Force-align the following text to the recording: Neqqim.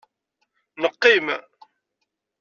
Neqqim. 0.81 1.27